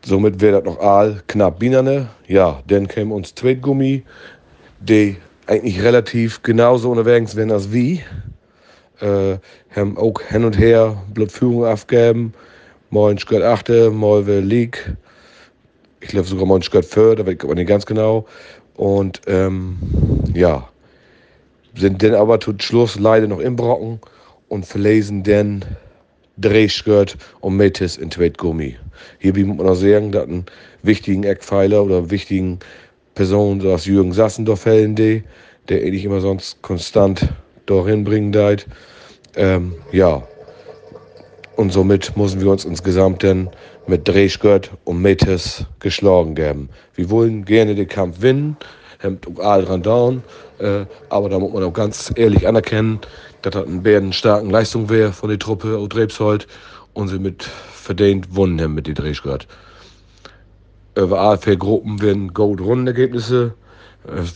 Somit 0.05 0.41
wäre 0.41 0.63
das 0.63 0.65
noch 0.65 0.79
all 0.79 1.23
knapp 1.27 1.59
Binane. 1.59 2.09
Ja, 2.29 2.63
dann 2.69 2.87
käme 2.87 3.13
uns 3.15 3.35
Tweetgummi, 3.35 4.05
die 4.81 5.17
eigentlich 5.47 5.83
relativ 5.83 6.43
genauso 6.43 6.91
unterwegs 6.91 7.35
wären 7.35 7.51
als 7.51 7.73
wie. 7.73 8.03
Äh, 9.01 9.39
haben 9.75 9.99
auch 9.99 10.21
hin 10.23 10.45
und 10.45 10.59
her 10.59 11.03
Blutführung 11.13 11.65
abgeben. 11.65 12.33
Stück 13.19 13.43
achte, 13.43 13.91
mal 13.91 14.27
wer 14.27 14.41
League. 14.41 14.97
Ich 16.01 16.09
glaube 16.09 16.29
sogar 16.29 16.47
ein 16.57 16.63
Stück 16.63 16.85
für, 16.85 17.17
da 17.17 17.27
weiß 17.27 17.35
ich 17.35 17.45
aber 17.45 17.55
nicht 17.57 17.69
ganz 17.69 17.85
genau. 17.85 18.27
Und 18.75 19.21
ähm, 19.27 19.77
ja, 20.35 20.69
sind 21.77 22.03
dann 22.03 22.15
aber 22.15 22.41
zum 22.41 22.59
Schluss 22.59 22.99
leider 22.99 23.27
noch 23.27 23.41
im 23.41 23.57
Brocken 23.57 24.01
und 24.49 24.67
verlesen 24.67 25.23
dann 25.23 25.65
Drehskirt 26.39 27.17
und 27.41 27.57
Metis 27.57 27.97
in 27.97 28.11
Tweetgummi. 28.11 28.77
Hier 29.19 29.47
muss 29.47 29.57
man 29.57 29.69
auch 29.69 29.75
sagen, 29.75 30.13
dass 30.13 30.25
einen 30.25 30.47
wichtigen 30.83 31.25
Eckpfeiler 31.25 31.83
oder 31.83 32.11
wichtigen 32.11 32.59
Person, 33.15 33.61
so 33.61 33.73
als 33.73 33.87
Jürgen 33.87 34.13
Sassendorf 34.13 34.61
fällen, 34.61 34.95
der 34.95 35.23
eigentlich 35.71 36.05
immer 36.05 36.21
sonst 36.21 36.61
konstant 36.63 37.29
dorthin 37.65 38.05
bringen 38.05 38.33
deit. 38.33 38.67
Ähm, 39.37 39.75
ja. 39.93 40.23
Und 41.57 41.73
somit 41.73 42.15
müssen 42.17 42.41
wir 42.43 42.51
uns 42.51 42.67
insgesamt 42.67 43.25
dann 43.25 43.49
mit 43.87 44.07
Drehskirt 44.07 44.71
und 44.85 45.01
Metis 45.01 45.65
geschlagen 45.81 46.35
geben. 46.35 46.69
Wir 46.95 47.09
wollen 47.09 47.47
gerne 47.47 47.75
den 47.75 47.89
Kampf 47.89 48.17
gewinnen, 48.17 48.57
haben 49.07 49.19
auch 49.39 49.65
dran 49.65 49.83
down, 49.83 50.23
äh, 50.59 50.85
aber 51.09 51.29
da 51.29 51.39
muss 51.39 51.53
man 51.53 51.63
auch 51.63 51.73
ganz 51.73 52.13
ehrlich 52.17 52.47
anerkennen, 52.47 53.01
dass 53.43 53.53
das 53.53 53.67
eine 53.67 53.81
bären 53.81 54.13
starken 54.13 54.51
Leistung 54.51 54.89
wäre 54.89 55.13
von 55.13 55.29
der 55.29 55.39
Truppe 55.39 55.77
aus 55.79 55.89
Rebsold 55.95 56.47
und 56.95 57.09
sie 57.09 57.19
mit 57.19 57.45
verdient 57.45 58.31
gewonnen 58.31 58.61
haben 58.61 58.75
mit 58.75 58.87
den 58.87 58.95
Drehschritt. 58.95 59.47
Überall 60.97 61.39
für 61.39 61.57
Gruppen 61.57 62.01
werden 62.01 62.33
Gold 62.35 62.61
Rundenergebnisse, 62.61 63.55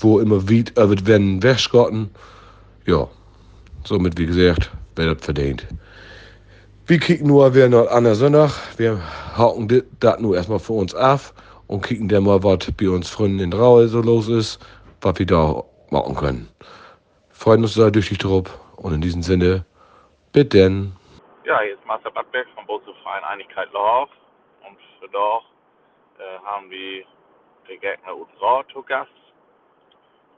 wo 0.00 0.20
immer 0.20 0.48
wieder 0.48 0.88
wird 0.88 1.06
werden 1.06 1.42
wegschrotten. 1.42 2.10
Ja, 2.86 3.08
somit 3.84 4.18
wie 4.18 4.26
gesagt, 4.26 4.70
wäre 4.96 5.14
das 5.14 5.24
verdient. 5.24 5.66
Wir 6.86 6.98
kicken 6.98 7.28
nur, 7.28 7.54
wer 7.54 7.68
noch 7.68 7.88
an 7.88 8.04
der 8.04 8.14
Sonntag. 8.14 8.52
Wir 8.76 9.00
hauen 9.36 9.68
das 10.00 10.20
nur 10.20 10.36
erstmal 10.36 10.58
für 10.58 10.74
uns 10.74 10.94
ab 10.94 11.32
und 11.70 11.82
kicken 11.82 12.08
dann 12.08 12.24
mal, 12.24 12.42
was 12.42 12.72
bei 12.72 12.90
uns 12.90 13.08
Freunden 13.08 13.38
in 13.38 13.52
Raue 13.52 13.86
so 13.86 14.00
los 14.02 14.28
ist, 14.28 14.58
was 15.02 15.16
wir 15.20 15.26
da 15.26 15.62
machen 15.90 16.16
können. 16.16 16.48
Freuen 17.30 17.62
uns 17.62 17.74
da 17.74 17.90
durch 17.90 18.08
die 18.08 18.18
Truppe 18.18 18.50
und 18.76 18.92
in 18.92 19.00
diesem 19.00 19.22
Sinne, 19.22 19.64
bitte. 20.32 20.58
denn. 20.58 20.92
Ja, 21.44 21.60
hier 21.60 21.74
ist 21.74 21.86
Marcel 21.86 22.10
Badberg 22.10 22.48
vom 22.56 22.66
Bootsverein 22.66 23.22
Einigkeit 23.22 23.72
Lauf. 23.72 24.10
Und 24.66 24.76
für 24.98 25.08
doch 25.10 25.44
äh, 26.18 26.44
haben 26.44 26.68
wir 26.70 27.04
den 27.68 27.80
Gegner 27.80 28.16
Utra 28.16 28.64
zu 28.72 28.82
Gast. 28.82 29.10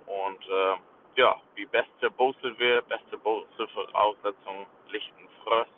Und 0.04 0.42
äh, 0.50 0.76
ja, 1.16 1.34
die 1.56 1.64
beste 1.64 2.10
wäre, 2.58 2.82
beste 2.82 3.16
Bootselvoraussetzung, 3.16 4.66
lichten 4.90 5.28
Fröst, 5.42 5.70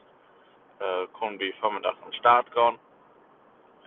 äh, 0.80 1.06
können 1.16 1.38
wir 1.38 1.54
vormittags 1.60 1.98
am 2.04 2.12
Start 2.12 2.52
gehen. 2.52 2.74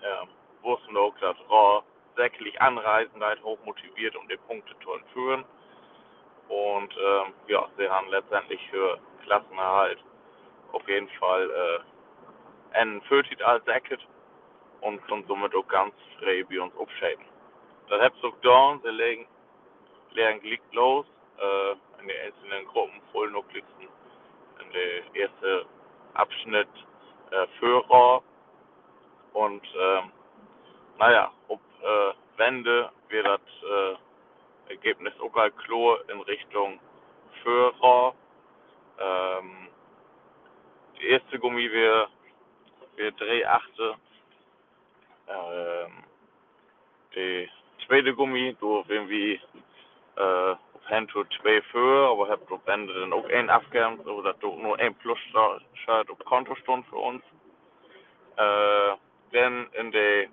Äh, 0.02 0.37
wussten 0.68 0.94
dass 1.22 1.38
Ra 1.50 1.82
säcklich 2.16 2.60
anreisen, 2.62 3.24
halt 3.24 3.42
hoch 3.44 3.58
motiviert, 3.66 4.16
um 4.16 4.28
die 4.28 4.38
Punkte 4.38 4.76
zu 4.84 4.94
entführen. 4.94 5.46
Und 6.50 6.94
ähm, 6.98 7.34
ja, 7.48 7.68
sie 7.78 7.90
haben 7.90 8.10
letztendlich 8.10 8.60
für 8.70 9.00
Klassenerhalt 9.24 10.00
auf 10.74 10.88
jeden 10.88 11.10
Fall 11.20 11.50
äh, 11.50 12.78
einen 12.78 13.02
Fötit 13.04 13.42
als 13.42 13.66
Jacket 13.66 14.00
und 14.82 15.06
können 15.08 15.26
somit 15.28 15.56
auch 15.56 15.68
ganz 15.68 15.94
frei 16.20 16.44
bei 16.50 16.60
uns 16.62 16.76
aufschäden. 16.78 17.26
Das 17.90 18.02
auch 18.24 18.36
da, 18.42 18.80
sie 18.84 18.90
legen, 18.90 19.26
legen 20.12 20.42
liegt 20.44 20.74
los, 20.74 21.06
äh, 21.40 21.72
in 22.02 22.08
den 22.08 22.18
einzelnen 22.26 22.66
Gruppen 22.68 23.02
voll 23.12 23.32
noch 23.32 23.46
in 24.60 24.72
der 24.74 25.16
erste 25.16 25.66
Abschnitt 26.14 26.68
äh, 27.32 27.48
Führer 27.60 28.22
und 29.34 29.64
ähm, 29.80 30.12
naja, 31.00 31.32
ob 31.48 31.60
äh, 31.82 32.14
Wende 32.38 32.90
wird 33.10 33.26
das 33.26 33.42
äh, 33.64 34.72
Ergebnis 34.74 35.14
Okalklor 35.20 36.00
in 36.10 36.20
Richtung 36.22 36.80
Führer. 37.44 38.14
Ähm, 39.00 39.70
die 41.00 41.08
erste 41.08 41.40
Gummi 41.40 41.72
wir, 41.72 42.08
wir 42.96 43.12
Drehachte. 43.12 43.96
Ähm, 45.28 46.04
die 47.16 47.50
zweite 47.86 48.14
Gummi, 48.14 48.56
du 48.60 48.84
irgendwie 48.88 49.40
äh, 50.16 50.56
Hand 50.90 51.12
zu 51.12 51.24
zwei 51.26 51.62
für, 51.72 52.10
aber 52.10 52.30
hab 52.30 52.48
du 52.48 52.60
Ende 52.66 52.94
dann 53.00 53.14
auch 53.14 53.28
ein 53.30 53.50
abgegeben, 53.50 54.00
so 54.06 54.22
dass 54.22 54.38
du 54.40 54.56
nur 54.56 54.80
ein 54.80 54.96
Plus-Shirt 54.96 56.10
auf 56.10 56.20
Konto 56.26 56.56
stund 56.56 56.86
für 56.88 56.98
uns. 56.98 57.24
Äh, 58.38 58.96
dann 59.34 59.68
in 59.74 59.92
der 59.92 60.28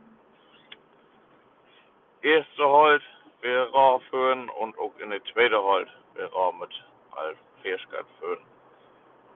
erste 2.24 2.68
Halt 2.68 3.02
wir 3.42 4.00
führen 4.10 4.48
und 4.48 4.78
auch 4.78 4.92
in 4.98 5.10
der 5.10 5.22
zweite 5.24 5.62
Halt 5.62 5.88
wir 6.14 6.30
mit 6.58 6.70
halt 7.14 7.36
Fähigkeit 7.62 8.06
führen. 8.18 8.40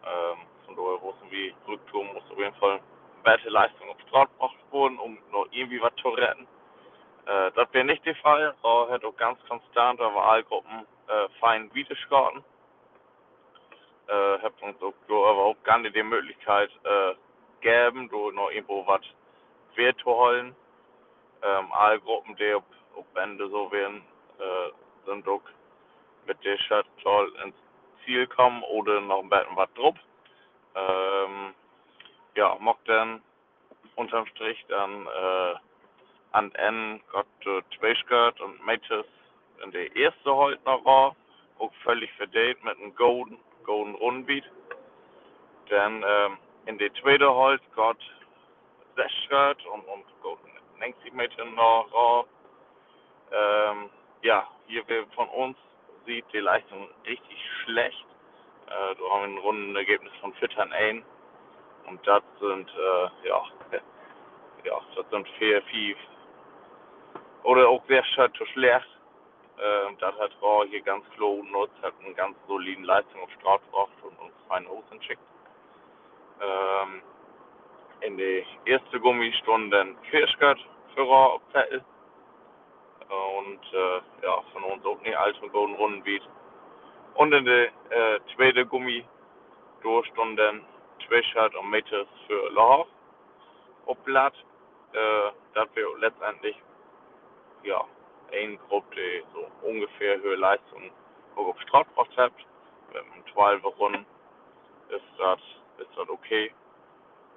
Ähm, 0.05 0.39
von 0.65 0.77
daher 0.77 1.03
wissen 1.03 1.31
wir, 1.31 1.53
Rücktour 1.67 2.05
muss 2.05 2.23
auf 2.31 2.39
jeden 2.39 2.55
Fall 2.55 2.81
bessere 3.25 3.51
Leistung 3.51 3.91
auf 3.91 4.01
Straße 4.09 4.31
gebracht 4.33 4.57
werden, 4.73 4.99
um 4.99 5.19
noch 5.31 5.47
irgendwie 5.51 5.81
was 5.83 5.95
zu 5.97 6.09
retten. 6.09 6.47
Äh, 7.27 7.51
das 7.55 7.73
wäre 7.73 7.85
nicht 7.85 8.05
der 8.07 8.17
Fall. 8.17 8.55
Ra 8.65 8.89
hat 8.89 9.05
auch 9.05 9.17
ganz 9.17 9.39
konstant 9.47 10.01
über 10.01 10.25
alle 10.25 10.45
Gruppen 10.45 10.87
äh, 11.09 11.29
fein 11.41 11.73
Wiederskarten. 11.75 12.43
Äh, 14.07 14.39
habt 14.43 14.63
uns 14.63 14.81
auch 14.83 14.95
überhaupt 15.07 15.63
gar 15.65 15.79
nicht 15.79 15.95
die 15.95 16.03
Möglichkeit 16.03 16.71
äh, 16.85 17.15
geben, 17.61 18.09
noch 18.35 18.51
irgendwo 18.51 18.87
was 18.87 19.03
wert 19.75 19.99
zu 20.01 20.07
holen. 20.07 20.57
Ähm, 21.43 21.73
alle 21.73 22.01
Gruppen, 22.01 22.35
die 22.37 22.57
auf 22.99 23.07
Ende 23.15 23.49
so 23.49 23.71
werden, 23.71 24.03
äh, 24.39 25.07
sind 25.07 25.27
auch 25.29 25.43
mit 26.27 26.45
der 26.45 26.59
Shuttle 26.59 27.33
ins 27.45 27.55
Ziel 28.05 28.27
kommen 28.27 28.63
oder 28.65 29.01
noch 29.01 29.23
ein 29.23 29.29
bisschen 29.29 29.57
was 29.57 29.73
drauf. 29.75 29.97
Ähm, 30.75 31.55
ja, 32.35 32.57
mock 32.61 32.79
dann 32.85 33.23
unterm 33.97 34.27
Strich 34.27 34.65
dann 34.69 35.07
äh, 35.07 35.55
an 36.33 36.53
N 36.53 37.01
Gott 37.11 37.27
äh, 37.47 37.63
Tweischgert 37.77 38.41
und 38.41 38.65
Mates 38.65 39.07
in 39.63 39.73
der 39.73 39.95
erste 39.97 40.37
halt 40.37 40.65
noch 40.65 40.85
war, 40.85 41.17
auch 41.59 41.73
völlig 41.83 42.13
verdient 42.13 42.63
mit 42.63 42.77
einem 42.79 42.95
Golden, 42.95 43.39
Golden 43.65 43.95
Rundbeat. 43.97 44.45
Dann 45.69 46.05
ähm, 46.07 46.39
in 46.67 46.79
der 46.79 46.93
zweite 46.95 47.35
halt 47.35 47.61
Gott 47.75 47.99
Sechschgert 48.95 49.65
und, 49.67 49.85
und 49.87 50.05
Golden 50.23 50.49
90 50.79 51.13
Meter 51.13 51.45
noch 51.45 51.89
war. 51.93 52.25
Ähm, 53.33 53.91
ja, 54.23 54.49
hier 54.67 54.85
von 55.15 55.29
uns 55.29 55.57
sieht 56.07 56.25
die 56.33 56.39
Leistung 56.39 56.89
richtig 57.07 57.39
schlecht. 57.65 58.07
Äh, 58.67 58.95
da 58.95 59.11
haben 59.11 59.21
wir 59.21 59.29
ein 59.29 59.39
Rundenergebnis 59.39 60.13
von 60.21 60.33
14 60.35 61.05
und 61.87 62.07
das 62.07 62.23
sind, 62.41 62.69
äh, 62.71 63.29
ja, 63.29 63.43
ja, 64.65 64.81
das 64.95 65.11
sind 65.11 65.29
vier, 65.39 65.63
vier, 65.63 65.97
oder 67.45 67.69
auch 67.69 67.83
sehr 67.89 68.05
schlecht. 68.05 68.87
Äh, 69.59 69.95
das 69.99 70.15
hat 70.19 70.31
Raw 70.43 70.67
hier 70.69 70.83
ganz 70.83 71.05
klar 71.17 71.37
genutzt, 71.37 71.75
hat 71.83 71.95
eine 72.05 72.15
ganz 72.15 72.37
soliden 72.47 72.85
Leistung 72.85 73.23
auf 73.23 73.31
Straße 73.41 73.65
gebracht 73.65 73.91
und 74.03 74.19
uns 74.19 74.35
fein 74.49 74.69
Hosen 74.69 75.03
schickt. 75.03 75.23
Ähm, 76.41 77.03
in 78.01 78.17
die 78.17 78.45
erste 78.67 79.01
Gummistunde 79.01 79.97
Kirschgott 80.11 80.59
für 80.95 81.03
Raw 81.03 81.37
auf 81.37 81.43
Zettel. 81.53 81.85
Und 83.09 83.61
äh, 83.73 84.01
ja, 84.23 84.43
von 84.53 84.65
uns 84.65 84.85
auch 84.85 85.01
nicht 85.01 85.17
allzu 85.17 85.49
guten 85.49 85.75
Rundenbeat. 85.75 86.23
Und 87.15 87.33
in 87.33 87.45
der 87.45 87.67
äh, 87.67 88.21
zweite 88.35 88.67
Gummi 88.67 89.05
Durchstunden 89.83 90.65
Zwischert 91.07 91.55
und 91.55 91.71
Mittes 91.71 92.07
für 92.27 92.51
Lauf 92.51 92.87
auf 93.87 93.97
Blatt. 93.99 94.35
Äh, 94.93 95.31
dass 95.55 95.69
wir 95.75 95.87
letztendlich 95.99 96.57
ja 97.63 97.85
eine 98.33 98.57
Gruppe, 98.69 98.95
die 98.97 99.25
so 99.35 99.47
ungefähr 99.67 100.17
höhere 100.19 100.37
Leistung 100.37 100.91
auf 101.37 101.61
Straße 101.63 101.89
gebracht 101.91 102.17
hat. 102.17 102.33
Mit 102.93 103.03
einem 103.03 103.27
12 103.35 103.65
Runden 103.79 104.07
ist 104.89 105.05
das 105.19 105.41
ist 105.79 105.91
das 105.97 106.09
okay. 106.09 106.53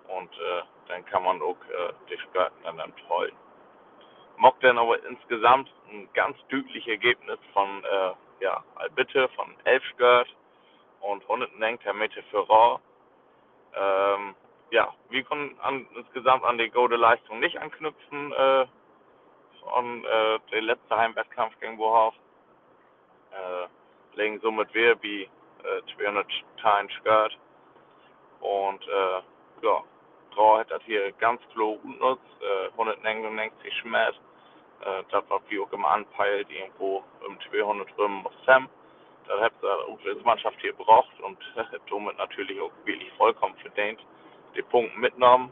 Und 0.07 0.31
äh, 0.33 0.61
dann 0.87 1.05
kann 1.05 1.23
man 1.23 1.41
auch 1.41 1.57
äh, 1.69 1.93
die 2.09 2.17
Skirten 2.17 2.63
dann 2.63 2.93
holen. 3.09 3.35
Mock 4.41 4.59
dann 4.61 4.79
aber 4.79 4.97
insgesamt 5.05 5.71
ein 5.91 6.09
ganz 6.15 6.35
deutliches 6.49 6.87
Ergebnis 6.87 7.37
von 7.53 7.83
äh, 7.83 8.43
ja, 8.43 8.63
Albitte 8.73 9.29
von 9.35 9.55
11 9.65 9.83
Skirt 9.93 10.35
und 11.01 11.21
100 11.21 11.59
Meter 11.59 12.23
für 12.31 12.49
Raw. 12.49 12.79
Ähm, 13.75 14.33
ja, 14.71 14.91
wir 15.09 15.23
können 15.23 15.55
an, 15.61 15.85
insgesamt 15.95 16.43
an 16.43 16.57
die 16.57 16.71
gute 16.71 16.95
Leistung 16.95 17.39
nicht 17.39 17.61
anknüpfen 17.61 18.33
äh, 18.33 18.65
von 19.59 20.03
äh, 20.05 20.39
der 20.51 20.61
letzten 20.63 20.95
Heimwettkampf 20.95 21.59
gegen 21.59 21.77
Bohauf. 21.77 22.15
Äh, 23.29 24.17
legen 24.17 24.39
somit 24.41 24.73
wir 24.73 24.99
wie 25.03 25.21
äh, 25.21 25.95
200 25.95 26.25
Teilen 26.59 26.89
Skirt. 26.89 27.37
Und 28.39 28.81
äh, 28.87 29.21
ja, 29.61 29.83
Draw 30.33 30.59
hat 30.61 30.71
das 30.71 30.81
hier 30.85 31.11
ganz 31.11 31.39
klar 31.53 31.77
genutzt, 31.83 32.23
äh, 32.41 32.71
199 32.71 33.71
Schmerz. 33.81 34.15
Das 35.09 35.23
was 35.29 35.41
wir 35.49 35.63
auch 35.63 35.71
immer 35.73 35.89
anpeilt, 35.89 36.49
irgendwo 36.49 37.03
im 37.27 37.37
200 37.49 37.87
Römen 37.97 38.25
auf 38.25 38.33
Sam. 38.45 38.67
Da 39.27 39.39
hat 39.39 39.53
die 39.61 40.23
Mannschaft 40.25 40.59
hier 40.59 40.73
gebraucht 40.73 41.19
und 41.21 41.37
somit 41.89 42.17
natürlich 42.17 42.59
auch 42.59 42.71
wirklich 42.85 43.11
vollkommen 43.13 43.55
verdient 43.57 43.99
die 44.55 44.61
Punkte 44.61 44.97
mitgenommen. 44.99 45.51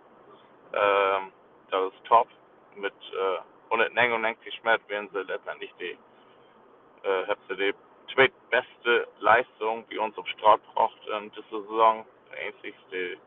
Ähm, 0.73 1.31
das 1.71 1.93
ist 1.93 2.05
top. 2.05 2.27
Mit 2.75 2.93
äh, 3.13 3.39
199 3.71 4.53
Schmerz 4.55 4.81
werden 4.87 5.09
sie 5.13 5.21
letztendlich 5.21 5.73
die, 5.79 5.97
äh, 7.03 7.27
hat 7.27 7.37
sie 7.47 7.55
die 7.55 7.73
zweitbeste 8.13 9.07
Leistung, 9.19 9.85
die 9.89 9.97
uns 9.97 10.17
auf 10.17 10.27
Straße 10.27 10.63
braucht 10.73 10.97
in 11.07 11.31
dieser 11.31 11.61
Saison. 11.61 12.05
Einzigste 12.45 13.17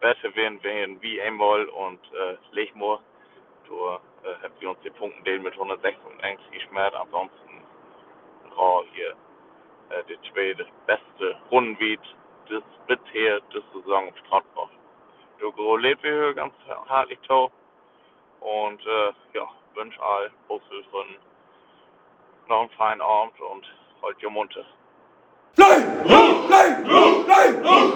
Beste 0.00 0.34
werden 0.36 0.62
wir 0.62 1.02
wie 1.02 1.20
einmal 1.20 1.66
und 1.66 2.00
äh, 2.12 2.36
Lechmoor. 2.52 3.00
Da 3.68 4.00
sie 4.60 4.66
uns 4.66 4.78
die 4.84 4.90
Punkte 4.90 5.22
delen 5.22 5.42
mit 5.42 5.52
196 5.54 6.62
Schmerz. 6.68 6.94
Ansonsten 6.94 7.62
Raw 8.56 8.84
hier 8.92 9.14
äh, 9.90 10.02
die 10.08 10.18
zweite 10.30 10.66
beste 10.86 11.36
Rundenbeat 11.50 12.00
des 12.48 12.62
bisher 12.86 13.40
des 13.52 13.62
Saison 13.72 14.08
auf 14.08 14.18
Straße 14.26 14.46
braucht. 14.54 14.72
Du 15.38 15.76
lebt 15.76 16.02
wir 16.02 16.34
ganz 16.34 16.54
hartlich 16.88 17.18
tau. 17.26 17.50
Und 18.40 18.80
äh, 18.86 19.12
ja, 19.34 19.48
wünsche 19.74 20.00
all 20.02 20.30
Bushilfen 20.46 21.16
noch 22.48 22.60
einen 22.60 22.70
feinen 22.70 23.00
Abend 23.00 23.40
und 23.40 23.66
ihr 24.22 24.30
Munter. 24.30 24.64
Rot, 25.58 26.46
fly, 26.46 26.66
rot, 26.88 27.26
fly, 27.26 27.68
rot. 27.68 27.88